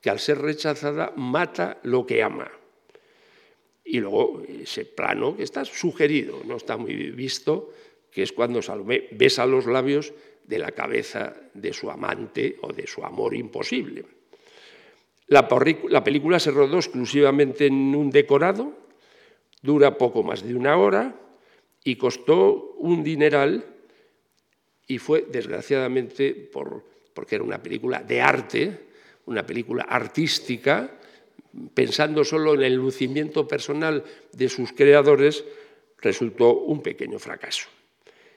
que 0.00 0.08
al 0.08 0.18
ser 0.18 0.38
rechazada 0.38 1.12
mata 1.16 1.78
lo 1.82 2.06
que 2.06 2.22
ama. 2.22 2.50
Y 3.84 4.00
luego 4.00 4.42
ese 4.48 4.86
plano 4.86 5.36
que 5.36 5.42
está 5.42 5.64
sugerido, 5.66 6.40
no 6.46 6.56
está 6.56 6.78
muy 6.78 6.94
visto, 7.10 7.70
que 8.10 8.22
es 8.22 8.32
cuando 8.32 8.62
Salomé 8.62 9.08
besa 9.10 9.44
los 9.44 9.66
labios 9.66 10.14
de 10.46 10.58
la 10.58 10.72
cabeza 10.72 11.34
de 11.54 11.72
su 11.72 11.90
amante 11.90 12.56
o 12.62 12.72
de 12.72 12.86
su 12.86 13.04
amor 13.04 13.34
imposible. 13.34 14.04
La, 15.28 15.48
película 15.48 16.38
se 16.38 16.52
rodó 16.52 16.76
exclusivamente 16.76 17.66
en 17.66 17.94
un 17.94 18.10
decorado, 18.10 18.72
dura 19.60 19.98
poco 19.98 20.22
más 20.22 20.46
de 20.46 20.54
una 20.54 20.76
hora 20.76 21.16
y 21.82 21.96
costó 21.96 22.74
un 22.78 23.02
dineral 23.02 23.64
y 24.86 24.98
fue 24.98 25.26
desgraciadamente 25.28 26.32
por, 26.32 26.84
porque 27.12 27.34
era 27.34 27.44
una 27.44 27.60
película 27.60 28.00
de 28.00 28.20
arte, 28.20 28.86
una 29.26 29.44
película 29.44 29.82
artística, 29.82 30.92
pensando 31.74 32.22
solo 32.22 32.54
en 32.54 32.62
el 32.62 32.74
lucimiento 32.74 33.48
personal 33.48 34.04
de 34.32 34.48
sus 34.48 34.72
creadores, 34.72 35.44
resultó 35.98 36.54
un 36.60 36.82
pequeño 36.82 37.18
fracaso. 37.18 37.68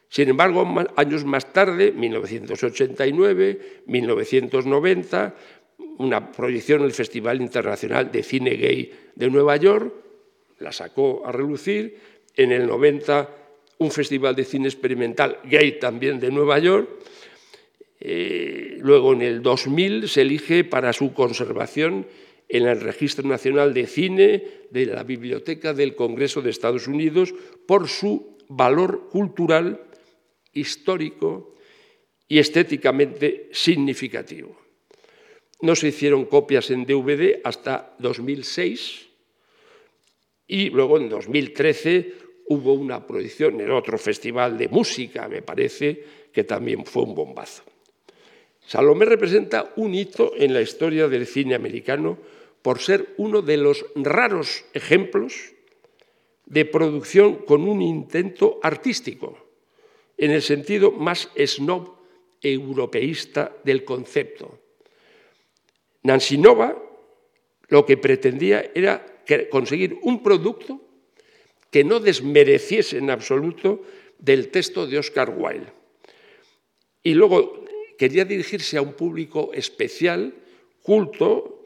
Sin 0.10 0.28
embargo, 0.28 0.68
años 0.96 1.24
más 1.24 1.54
tarde, 1.54 1.92
1989, 1.92 3.84
1990, 3.86 5.36
una 6.00 6.32
proyección 6.32 6.80
en 6.80 6.86
el 6.88 6.94
Festival 6.94 7.42
Internacional 7.42 8.12
de 8.12 8.24
Cine 8.24 8.56
Gay 8.56 8.92
de 9.16 9.30
Nueva 9.30 9.56
York, 9.58 9.94
la 10.60 10.72
sacó 10.72 11.26
a 11.26 11.32
relucir, 11.32 11.98
en 12.36 12.52
el 12.52 12.68
90 12.68 13.30
un 13.80 13.92
festival 13.92 14.36
de 14.36 14.46
cine 14.46 14.68
experimental 14.68 15.40
gay 15.46 15.80
también 15.80 16.20
de 16.20 16.32
Nueva 16.32 16.60
York, 16.60 16.90
eh, 18.02 18.78
luego 18.80 19.14
en 19.14 19.22
el 19.22 19.42
2000 19.42 20.08
se 20.08 20.22
elige 20.22 20.64
para 20.64 20.94
su 20.94 21.14
conservación 21.14 22.08
en 22.48 22.66
el 22.66 22.82
Registro 22.82 23.28
Nacional 23.28 23.74
de 23.74 23.88
Cine 23.88 24.44
de 24.72 24.86
la 24.86 25.04
Biblioteca 25.04 25.74
del 25.74 25.96
Congreso 25.96 26.42
de 26.42 26.50
Estados 26.50 26.88
Unidos 26.88 27.34
por 27.68 27.88
su 27.88 28.38
valor 28.48 29.10
cultural, 29.10 29.82
histórico 30.54 31.56
y 32.28 32.40
estéticamente 32.40 33.50
significativo. 33.52 34.56
No 35.62 35.76
se 35.76 35.90
hicieron 35.90 36.26
copias 36.26 36.72
en 36.72 36.86
DVD 36.86 37.42
hasta 37.44 37.96
2006 38.00 39.08
y 40.48 40.70
luego 40.70 40.98
en 40.98 41.10
2013 41.10 42.14
hubo 42.48 42.74
una 42.74 43.06
proyección 43.06 43.60
en 43.62 43.72
otro 43.72 43.98
festival 43.98 44.58
de 44.58 44.70
música, 44.70 45.28
me 45.28 45.42
parece, 45.42 46.04
que 46.32 46.44
también 46.44 46.86
fue 46.86 47.04
un 47.04 47.14
bombazo. 47.14 47.64
Salomé 48.66 49.06
representa 49.06 49.74
un 49.78 49.96
hito 49.96 50.34
en 50.36 50.54
la 50.54 50.62
historia 50.62 51.08
del 51.08 51.26
cine 51.26 51.56
americano 51.56 52.18
por 52.62 52.80
ser 52.80 53.14
uno 53.18 53.42
de 53.42 53.58
los 53.58 53.86
raros 53.96 54.66
ejemplos 54.74 55.54
de 56.46 56.66
producción 56.66 57.36
con 57.46 57.68
un 57.68 57.82
intento 57.82 58.60
artístico, 58.62 59.49
en 60.20 60.32
el 60.32 60.42
sentido 60.42 60.92
más 60.92 61.30
snob 61.36 61.96
europeísta 62.42 63.56
del 63.64 63.84
concepto. 63.84 64.60
Nancy 66.04 66.38
Nova 66.38 66.78
lo 67.70 67.86
que 67.86 67.98
pretendía 67.98 68.72
era 68.74 69.24
conseguir 69.50 69.98
un 70.02 70.22
producto 70.24 70.82
que 71.72 71.84
no 71.84 72.00
desmereciese 72.00 72.98
en 72.98 73.10
absoluto 73.10 73.84
del 74.18 74.50
texto 74.50 74.88
de 74.88 74.98
Oscar 74.98 75.34
Wilde. 75.38 75.72
Y 77.04 77.14
luego 77.14 77.64
quería 77.98 78.26
dirigirse 78.26 78.78
a 78.78 78.82
un 78.82 78.94
público 78.94 79.52
especial, 79.54 80.34
culto, 80.82 81.64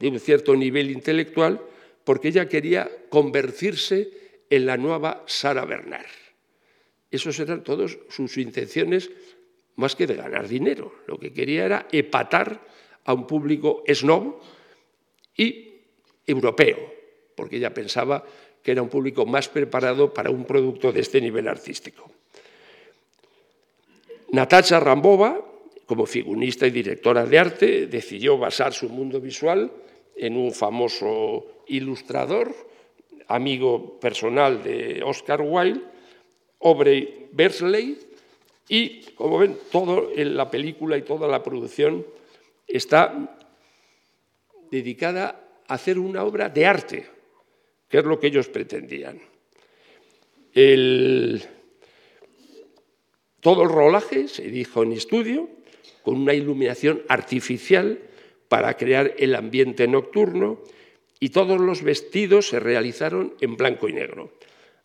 de 0.00 0.08
un 0.08 0.18
cierto 0.18 0.56
nivel 0.56 0.90
intelectual, 0.90 1.60
porque 2.04 2.28
ella 2.28 2.48
quería 2.48 2.90
convertirse 3.10 4.10
en 4.48 4.64
la 4.64 4.76
nueva 4.76 5.24
Sara 5.26 5.64
Bernard. 5.66 6.27
Esas 7.10 7.38
eran 7.38 7.64
todas 7.64 7.98
sus 8.10 8.36
intenciones, 8.36 9.10
más 9.76 9.96
que 9.96 10.06
de 10.06 10.14
ganar 10.14 10.48
dinero. 10.48 10.92
Lo 11.06 11.18
que 11.18 11.32
quería 11.32 11.64
era 11.64 11.86
epatar 11.90 12.60
a 13.04 13.14
un 13.14 13.26
público 13.26 13.82
snob 13.88 14.36
y 15.36 15.80
europeo, 16.26 16.92
porque 17.34 17.56
ella 17.56 17.72
pensaba 17.72 18.24
que 18.62 18.72
era 18.72 18.82
un 18.82 18.90
público 18.90 19.24
más 19.24 19.48
preparado 19.48 20.12
para 20.12 20.30
un 20.30 20.44
producto 20.44 20.92
de 20.92 21.00
este 21.00 21.20
nivel 21.20 21.48
artístico. 21.48 22.10
Natasha 24.30 24.78
Rambova, 24.78 25.40
como 25.86 26.04
figurista 26.04 26.66
y 26.66 26.70
directora 26.70 27.24
de 27.24 27.38
arte, 27.38 27.86
decidió 27.86 28.36
basar 28.36 28.74
su 28.74 28.90
mundo 28.90 29.20
visual 29.20 29.72
en 30.16 30.36
un 30.36 30.52
famoso 30.52 31.64
ilustrador, 31.68 32.52
amigo 33.28 33.98
personal 33.98 34.62
de 34.62 35.02
Oscar 35.02 35.40
Wilde, 35.40 35.80
Aubrey 36.60 37.28
Bersley, 37.32 37.98
y 38.68 39.02
como 39.14 39.38
ven, 39.38 39.56
toda 39.70 40.02
la 40.16 40.50
película 40.50 40.96
y 40.96 41.02
toda 41.02 41.26
la 41.26 41.42
producción 41.42 42.04
está 42.66 43.38
dedicada 44.70 45.48
a 45.66 45.74
hacer 45.74 45.98
una 45.98 46.24
obra 46.24 46.48
de 46.48 46.66
arte, 46.66 47.06
que 47.88 47.98
es 47.98 48.04
lo 48.04 48.20
que 48.20 48.26
ellos 48.26 48.48
pretendían. 48.48 49.20
todo 53.40 53.62
el 53.62 53.68
rolaje 53.68 54.28
se 54.28 54.42
dijo 54.42 54.82
en 54.82 54.92
estudio, 54.92 55.48
con 56.02 56.16
una 56.16 56.34
iluminación 56.34 57.02
artificial 57.08 58.00
para 58.48 58.76
crear 58.76 59.14
el 59.18 59.34
ambiente 59.34 59.86
nocturno 59.86 60.58
y 61.20 61.30
todos 61.30 61.60
los 61.60 61.82
vestidos 61.82 62.48
se 62.48 62.60
realizaron 62.60 63.34
en 63.40 63.56
blanco 63.56 63.88
y 63.88 63.92
negro, 63.92 64.32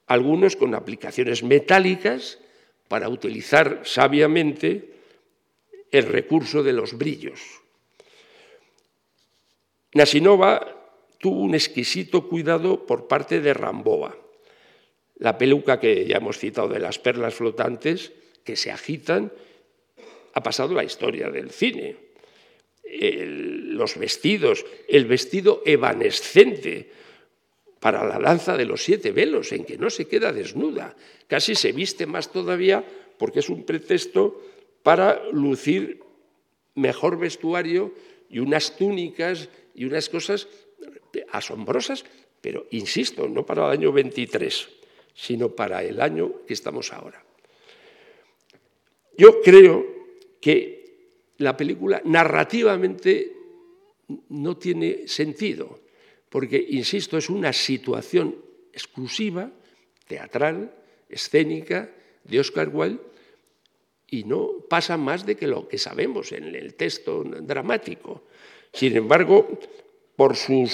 algunos 0.07 0.55
con 0.55 0.75
aplicaciones 0.75 1.43
metálicas 1.43 2.39
para 2.87 3.09
utilizar 3.09 3.81
sabiamente 3.83 4.93
el 5.91 6.05
recurso 6.05 6.63
de 6.63 6.73
los 6.73 6.97
brillos. 6.97 7.39
Nasinova 9.93 10.83
tuvo 11.19 11.41
un 11.41 11.53
exquisito 11.53 12.27
cuidado 12.27 12.85
por 12.85 13.07
parte 13.07 13.39
de 13.39 13.53
Rambova. 13.53 14.17
La 15.17 15.37
peluca 15.37 15.79
que 15.79 16.05
ya 16.05 16.17
hemos 16.17 16.39
citado 16.39 16.67
de 16.67 16.79
las 16.79 16.99
perlas 16.99 17.35
flotantes 17.35 18.11
que 18.43 18.55
se 18.55 18.71
agitan 18.71 19.31
ha 20.33 20.43
pasado 20.43 20.73
la 20.73 20.83
historia 20.83 21.29
del 21.29 21.51
cine. 21.51 21.95
los 22.83 23.97
vestidos, 23.97 24.65
el 24.87 25.05
vestido 25.05 25.63
evanescente 25.65 26.91
para 27.83 28.07
la 28.07 28.17
danza 28.17 28.55
de 28.55 28.63
los 28.63 28.81
siete 28.81 29.11
velos, 29.11 29.51
en 29.51 29.65
que 29.65 29.77
no 29.77 29.89
se 29.89 30.07
queda 30.07 30.31
desnuda, 30.31 30.95
casi 31.27 31.53
se 31.53 31.73
viste 31.73 32.07
más 32.07 32.31
todavía 32.31 32.79
porque 33.19 33.43
es 33.43 33.49
un 33.49 33.65
pretexto 33.65 34.39
para 34.83 35.27
lucir 35.33 35.99
mejor 36.75 37.19
vestuario 37.19 37.91
y 38.29 38.39
unas 38.39 38.77
túnicas 38.77 39.49
y 39.75 39.83
unas 39.83 40.07
cosas 40.07 40.47
asombrosas, 41.33 42.05
pero 42.39 42.67
insisto, 42.71 43.27
no 43.27 43.45
para 43.45 43.65
el 43.65 43.79
año 43.79 43.91
23, 43.91 44.69
sino 45.13 45.49
para 45.49 45.83
el 45.83 45.99
año 45.99 46.45
que 46.47 46.53
estamos 46.53 46.93
ahora. 46.93 47.21
Yo 49.17 49.41
creo 49.41 49.85
que 50.39 51.35
la 51.39 51.57
película 51.57 52.01
narrativamente 52.05 53.33
no 54.29 54.55
tiene 54.55 55.05
sentido, 55.05 55.82
porque, 56.33 56.57
insisto, 56.57 57.15
es 57.19 57.29
una 57.29 57.53
situación 57.53 58.35
exclusiva, 58.73 59.51
teatral, 60.07 60.73
escénica, 61.07 61.91
de 62.23 62.39
Oscar 62.39 62.69
Wilde, 62.73 63.03
y 64.09 64.23
no 64.23 64.65
pasa 64.67 64.97
más 64.97 65.27
de 65.27 65.37
que 65.37 65.45
lo 65.45 65.67
que 65.67 65.77
sabemos 65.77 66.31
en 66.31 66.55
el 66.55 66.73
texto 66.73 67.23
dramático. 67.23 68.23
Sin 68.73 68.97
embargo, 68.97 69.59
por 70.15 70.35
su 70.35 70.67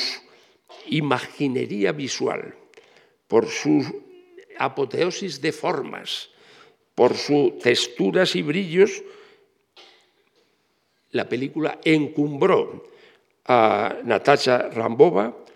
imaginería 0.88 1.92
visual, 1.92 2.56
por 3.28 3.50
su 3.50 3.84
apoteosis 4.58 5.42
de 5.42 5.52
formas, 5.52 6.30
por 6.96 7.18
sus 7.18 7.60
texturas 7.60 8.34
y 8.38 8.44
brillos, 8.44 9.04
la 11.12 11.28
película 11.28 11.82
encumbró 11.84 12.88
a 13.44 13.98
Natasha 14.06 14.70
Rambova 14.70 15.49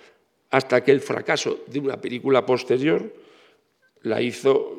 hasta 0.54 0.84
que 0.84 0.92
el 0.92 1.02
fracaso 1.02 1.64
de 1.66 1.80
una 1.80 2.00
película 2.00 2.46
posterior 2.46 3.12
la 4.04 4.22
hizo 4.22 4.78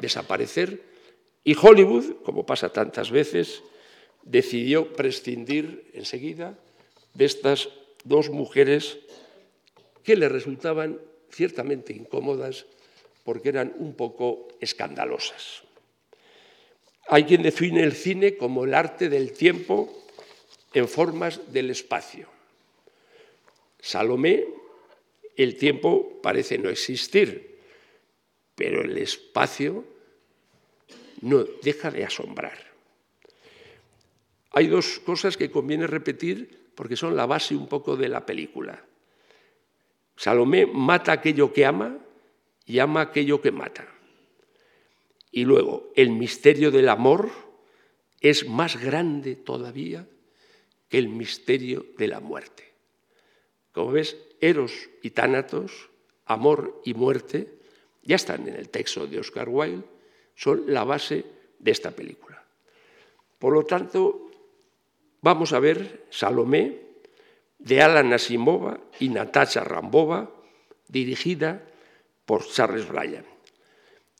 desaparecer 0.00 0.80
y 1.44 1.54
Hollywood, 1.54 2.22
como 2.24 2.46
pasa 2.46 2.72
tantas 2.72 3.10
veces, 3.10 3.62
decidió 4.22 4.90
prescindir 4.94 5.90
enseguida 5.92 6.58
de 7.12 7.26
estas 7.26 7.68
dos 8.04 8.30
mujeres 8.30 8.96
que 10.02 10.16
le 10.16 10.30
resultaban 10.30 10.98
ciertamente 11.30 11.92
incómodas 11.92 12.64
porque 13.24 13.50
eran 13.50 13.74
un 13.76 13.92
poco 13.92 14.48
escandalosas. 14.60 15.62
Hay 17.08 17.24
quien 17.24 17.42
define 17.42 17.82
el 17.82 17.92
cine 17.92 18.38
como 18.38 18.64
el 18.64 18.72
arte 18.72 19.10
del 19.10 19.32
tiempo 19.32 19.92
en 20.72 20.88
formas 20.88 21.52
del 21.52 21.68
espacio. 21.68 22.37
Salomé, 23.80 24.44
el 25.36 25.56
tiempo 25.56 26.20
parece 26.22 26.58
no 26.58 26.68
existir, 26.68 27.58
pero 28.54 28.82
el 28.82 28.98
espacio 28.98 29.84
no 31.20 31.44
deja 31.62 31.90
de 31.90 32.04
asombrar. 32.04 32.58
Hay 34.50 34.66
dos 34.66 34.98
cosas 35.00 35.36
que 35.36 35.50
conviene 35.50 35.86
repetir 35.86 36.70
porque 36.74 36.96
son 36.96 37.16
la 37.16 37.26
base 37.26 37.54
un 37.54 37.68
poco 37.68 37.96
de 37.96 38.08
la 38.08 38.24
película. 38.24 38.84
Salomé 40.16 40.66
mata 40.66 41.12
aquello 41.12 41.52
que 41.52 41.64
ama 41.64 41.98
y 42.66 42.78
ama 42.78 43.02
aquello 43.02 43.40
que 43.40 43.52
mata. 43.52 43.86
Y 45.30 45.44
luego, 45.44 45.92
el 45.94 46.10
misterio 46.10 46.70
del 46.70 46.88
amor 46.88 47.30
es 48.20 48.48
más 48.48 48.80
grande 48.80 49.36
todavía 49.36 50.08
que 50.88 50.98
el 50.98 51.08
misterio 51.08 51.86
de 51.96 52.08
la 52.08 52.20
muerte. 52.20 52.67
Como 53.72 53.92
ves, 53.92 54.16
Eros 54.40 54.72
y 55.02 55.10
Tánatos, 55.10 55.90
amor 56.26 56.80
y 56.84 56.94
muerte, 56.94 57.58
ya 58.02 58.16
están 58.16 58.48
en 58.48 58.54
el 58.54 58.68
texto 58.68 59.06
de 59.06 59.18
Oscar 59.18 59.48
Wilde, 59.48 59.84
son 60.34 60.64
la 60.72 60.84
base 60.84 61.24
de 61.58 61.70
esta 61.70 61.90
película. 61.90 62.42
Por 63.38 63.52
lo 63.52 63.64
tanto, 63.64 64.30
vamos 65.20 65.52
a 65.52 65.58
ver 65.58 66.06
Salomé 66.10 66.88
de 67.58 67.82
Alan 67.82 68.12
Asimova 68.12 68.80
y 69.00 69.08
Natasha 69.08 69.64
Rambova, 69.64 70.30
dirigida 70.86 71.62
por 72.24 72.46
Charles 72.46 72.88
Bryan. 72.88 73.24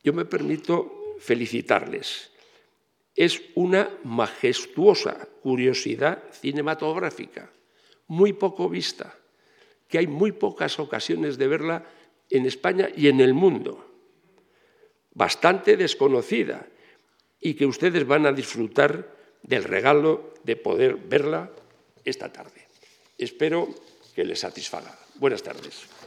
Yo 0.02 0.12
me 0.12 0.24
permito 0.24 1.14
felicitarles. 1.18 2.30
Es 3.14 3.42
una 3.54 3.90
majestuosa 4.04 5.28
curiosidad 5.42 6.22
cinematográfica, 6.32 7.50
muy 8.06 8.32
poco 8.32 8.68
vista, 8.68 9.17
que 9.88 9.98
hay 9.98 10.07
muy 10.07 10.33
pocas 10.33 10.79
ocasiones 10.79 11.38
de 11.38 11.48
verla 11.48 11.85
en 12.31 12.46
España 12.46 12.88
y 12.94 13.09
en 13.09 13.20
el 13.20 13.35
mundo 13.35 13.88
bastante 15.18 15.77
desconocida 15.77 16.66
y 17.40 17.55
que 17.55 17.66
ustedes 17.66 18.07
van 18.07 18.24
a 18.24 18.33
disfrutar 18.33 19.16
del 19.42 19.64
regalo 19.64 20.33
de 20.44 20.55
poder 20.55 20.96
verla 20.96 21.51
esta 22.05 22.33
tarde. 22.33 22.66
Espero 23.18 23.68
que 24.14 24.24
les 24.24 24.38
satisfaga. 24.38 24.96
Buenas 25.16 25.42
tardes. 25.42 25.97